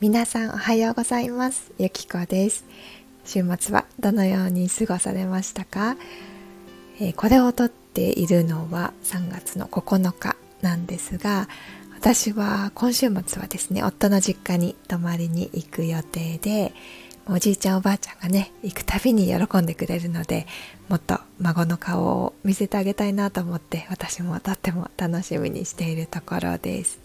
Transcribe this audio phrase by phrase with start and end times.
[0.00, 1.72] 皆さんおはようございます。
[1.76, 2.64] ゆきこです。
[3.24, 5.96] 週末はどのように過ごされましたか、
[7.00, 11.48] えー、これを撮っているのは3月の9日なんですが
[11.98, 16.72] 私は今週末はですね夫の実家に泊まりに行く予定で
[17.26, 20.46] おじいちゃんおばあちゃんがね行くたびに喜んでくれるので
[20.88, 27.00] もっと孫の顔を見せてあげたいなと思って私もとっても楽しみにしているところです。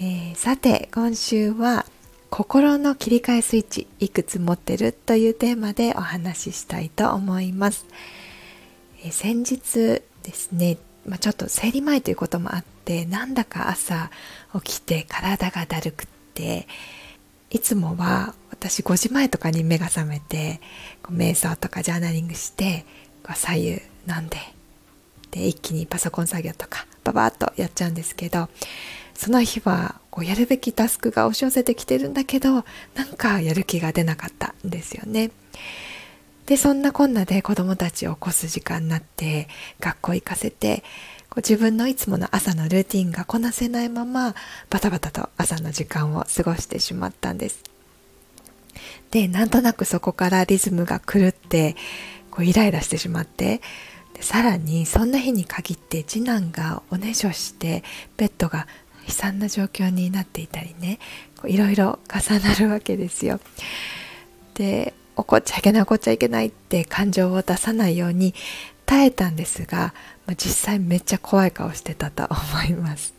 [0.00, 1.84] えー、さて今週は
[2.30, 7.84] 心の切り替えスイッチいくつ持ってるというテーマでお話ししたいと思います、
[9.04, 14.10] えー、先日ですね、まあ、ちょっと生理前ということもあってなんだか朝
[14.64, 16.66] 起きて体がだるくって
[17.50, 20.60] いつもは私5時前とかに目が覚めて
[21.10, 22.86] 瞑想とかジャーナリングして
[23.34, 23.68] 左右
[24.08, 24.38] 飲んで
[25.30, 28.48] で一気にパソコン作業とかババッとやっちゃうんですけど
[29.22, 32.64] その日はこうやるべきタスクが押し寄せてきてるんだけど
[32.96, 35.30] なんかやる気が出なかったんですよね。
[36.46, 39.46] でそんなこんなで子供たちを起こす時間になって
[39.78, 40.82] 学校行かせて
[41.30, 44.34] こう自分のいつもの朝のルーティンがこなせないまま
[44.70, 47.62] バタバタと朝の時間を過ごしてしまったんです。
[49.12, 51.76] でなんとなくそこからリズムが狂って
[52.32, 53.60] こうイライラしてしまって
[54.14, 57.84] でさらにそんな日に限って次男がおねしょして
[58.16, 58.66] ベッドが
[59.06, 60.98] 悲惨な状況になっていたりね
[61.44, 63.40] いろいろ重なるわけですよ。
[64.54, 68.34] で怒っちゃいけない怒っちゃいけないって感情を出さないように
[68.86, 69.94] 耐えたんですが、
[70.26, 73.14] まあ、実際めっちゃ怖い顔してたと思います。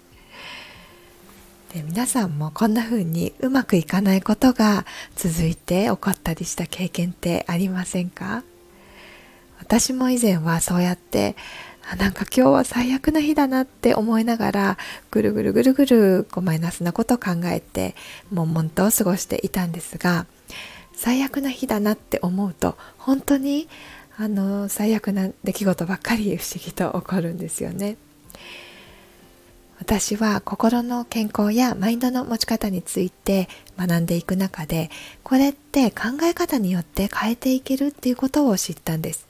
[1.73, 8.43] で皆さんもこんな風にうまくいかないことが続いて起こったりした経験ってありませんか？
[9.59, 11.35] 私も以前はそうやって
[11.97, 14.77] なんか今日は最悪な日だなって思いながら
[15.11, 17.93] ぐるぐるぐるぐるこうマイナスなことを考えて
[18.31, 20.25] 悶々と過ごしていたんですが
[20.95, 23.67] 最悪な日だなって思うと本当に
[24.17, 27.97] あの最悪な出来事ばっかり不思議と起こるんですよね。
[29.79, 34.89] 私は心の健康やマインドの持ち方について学んでいく中で
[35.23, 39.27] これって考え方によって変えていけるっていうことを知ったんです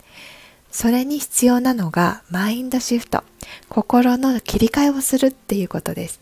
[0.74, 3.22] それに必要なのがマインドシフト、
[3.68, 6.20] 心の切り替えをするっていうことです。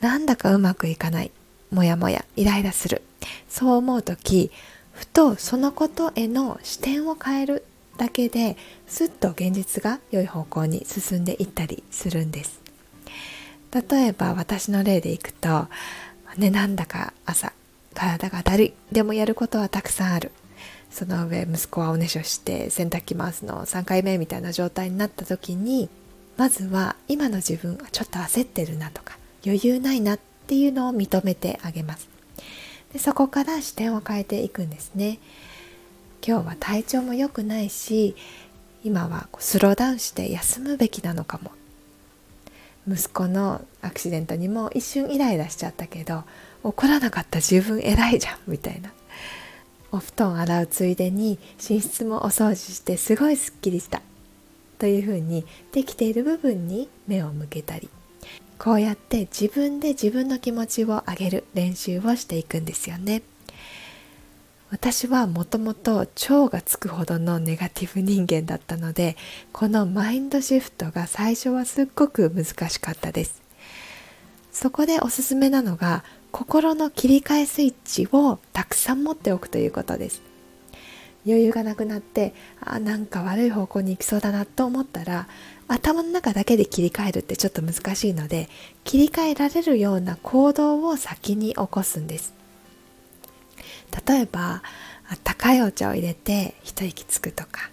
[0.00, 1.30] なんだかうまくいかない、
[1.70, 3.02] もやもや、イライラする。
[3.50, 4.50] そう思うとき、
[4.92, 7.64] ふとそのことへの視点を変える
[7.98, 8.56] だけで、
[8.86, 12.62] すっと現実が良い方向に進んでいったりするんです。
[13.90, 15.66] 例えば私の例でいくと、
[16.38, 17.52] ね、なんだか朝、
[17.92, 18.72] 体がだるい。
[18.90, 20.32] でもやることはたくさんある。
[20.94, 25.88] その上息子はおねしょして洗濯機回すの3回目みたいな状態になった時に
[26.36, 32.08] まずは今の自分はちょっと焦ってるなとか余裕ないなっていうのを認めてあげます。
[32.92, 35.18] でそこから視点を変えていくんですね。
[36.24, 38.14] 今日は体調も良くないし
[38.84, 41.50] 今はスローダウンして休むべきなのかも。
[42.86, 46.22] 息子のアクシデントにも一瞬イライラしちゃったけど
[46.62, 48.92] 怒らなかった自分偉いじゃんみたいな。
[49.94, 51.38] お布団洗うついでに
[51.70, 54.02] 寝室もお掃除してすごいすっきりした。
[54.78, 57.88] というふうにできている部分に目を向けたり
[58.58, 63.22] こうやって自分で自分の気持ちを上げる練習をしていくんですよね。
[64.70, 69.16] 私はもともと腸がつくほどのネガティブ人間だったので
[69.52, 73.40] このマインドシフトが最初はすっごく難しかったです。
[74.50, 76.02] そこでおすすめなのが
[76.34, 80.20] 心の切り替えスイッチをたくさん持っておくということです。
[81.24, 85.28] 余裕がなくなってあなんか悪い方向に行きそうだなと思ったら
[85.68, 88.48] 頭の中だけで切り替えるってちょっと難しいので
[88.82, 92.34] 切り替えられるような行動を先に起こすんです。
[94.04, 94.64] 例えば
[95.22, 97.70] 高いお茶を入れて一息つくとか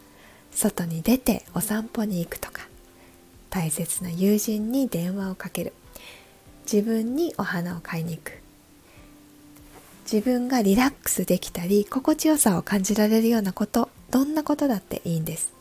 [0.52, 2.68] 外に出てお散歩に行くとか
[3.50, 5.74] 大切な友人に電話をかける。
[6.72, 8.51] 自分にお花を買いに行く。
[10.12, 15.54] 自分がリラックスできたり心地よさを感じられるようなことどんなことだっていいんです。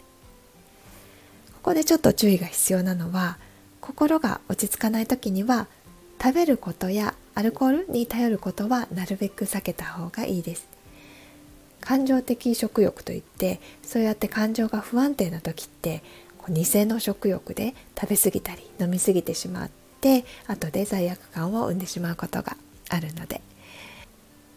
[1.52, 3.38] ここでちょっと注意が必要なのは
[3.80, 5.68] 心が落ち着かない時には
[6.20, 10.66] 食べることやアルコールに頼ることはなるべく避けた方がいいです。
[11.80, 16.02] 感情的食欲といってそうやって感情が不安定な時って
[16.48, 19.70] 偽の食欲で食べ過ぎたり飲み過ぎてしまっ
[20.00, 22.56] て後で罪悪感を生んでしまうことが
[22.88, 23.42] あるので。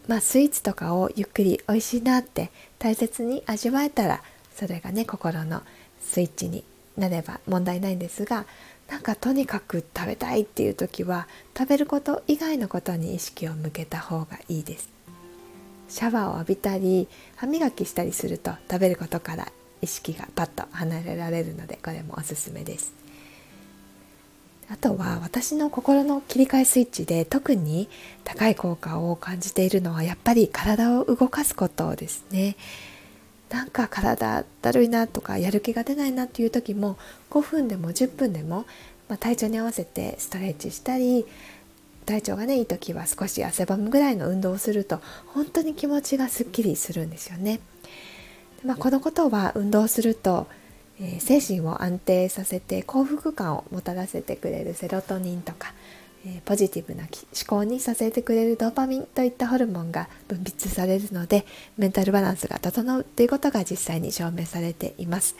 [0.06, 4.22] まあ、スイーツとかをゆっくり美味しいなって大切に味わえたら
[4.54, 5.62] それがね心の
[6.00, 6.64] スイッチに
[6.96, 8.44] なれば問題ないんですが
[8.88, 14.90] なんかとにかく食べたいっていう時は食べること以外のことに意識を向けた方がいいです。
[15.88, 19.48] シャワーを浴びたり歯磨きしたりすると食べることから
[19.80, 23.03] 意識がパッと離れられるのでこれもおすすめです。
[24.70, 27.88] あとは私の心の切り替えスイッチで特に
[28.24, 32.56] 高い効果を感じているのはやっぱり体を動かすことですね
[33.50, 36.96] なんか体だるいなとかやる気が出ないなっていう時も
[37.30, 38.64] 5分でも10分でも、
[39.08, 41.26] まあ、体調に合わせてストレッチしたり
[42.06, 47.60] 体調がねいい時は少し汗ばむぐらいの運動をすると本当に気持ちがすっきりするんですよね。
[48.64, 50.46] まあ、このことは運動すると、
[51.00, 55.72] えー、精神を安定させて幸福感をもたらせてくれるセロトニンとか、
[56.26, 57.10] えー、ポジティブな思
[57.46, 61.44] 考にさせてくれるドーパミンといったホルモンが分泌されるので
[61.76, 65.36] メンタルバランスが整うということが実際に証明されています。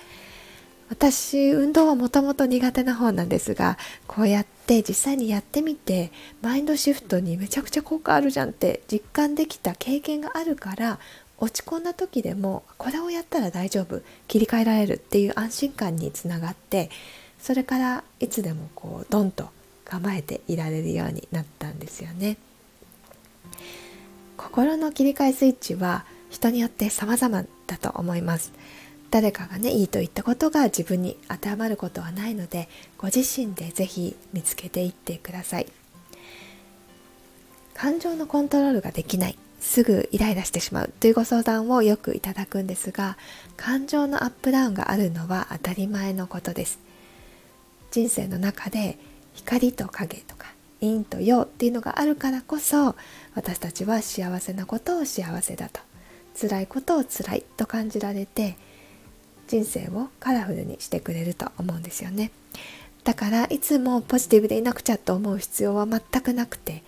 [0.91, 6.13] 私運動はもともと苦手な方なんですがこうやって実際にやってみて
[6.43, 10.99] マインドシフトにめちゃくちゃ効果あるじゃんって実感できた経験があるから
[11.39, 16.91] 落ち込んだ時でもこれをやったら大丈夫切り替えられるっていう安心感につながって
[17.39, 19.49] それからいつでもこうドンと
[19.85, 22.39] 構えていられるようになったんですよね。
[24.37, 28.53] 心の切り替えスイッチは人によって様々だと思います。
[29.11, 35.67] 誰かがねいいと言ったことが自分に当てはまることはないのでご自身で是非見つけていってください。
[37.75, 39.39] 感情のコントロールができない。
[39.65, 43.17] すぐイライラしてしまうというご相談をよくいただくんですが
[43.57, 46.79] 感情のアップダウンがあるのは当たり前のことです。
[47.91, 48.99] 人生の中で
[49.33, 50.49] 光と影とか
[50.81, 52.95] 陰と陽っていうのがあるからこそ
[53.35, 55.81] 私たちは幸せなことを幸せだと。
[56.39, 58.57] 辛いことを辛いと感じられて
[59.49, 62.31] 人生をカラフルにしてくれると思うんですよね。
[63.03, 66.83] だからいつもポジティブでいなくちゃと思う必要は全くなくて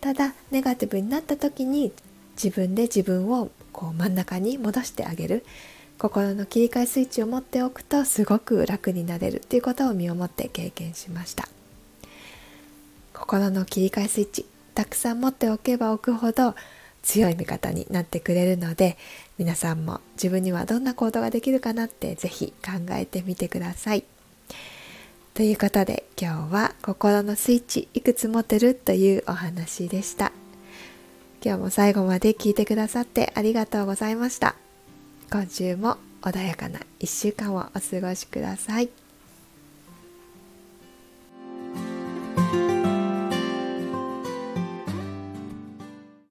[0.00, 1.92] ただネガティブになった時に
[2.42, 5.44] 自分で自分をこう真ん中に戻してあげる
[5.98, 11.48] 心の切り替えスイッチを持っておくとすごく楽になれるっていうことを身をもって経験しました
[13.12, 16.54] 心の切り替えスイッチたくさん持っておけば置くほど
[17.02, 18.96] 強い味方になってくれるので
[19.38, 24.04] 皆さんも自分にはどんな行動ができるかなって是非考えてみてください。
[25.34, 30.32] ということで今日は心のスイッチいくつ持てるというお話でした。
[31.42, 34.56] 今日も最後まで聞いてくださってありがとうございました。
[35.30, 38.99] 今週も穏やかな1週間をお過ごしください。